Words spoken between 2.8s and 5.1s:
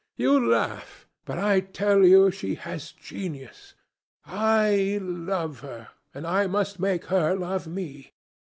genius. I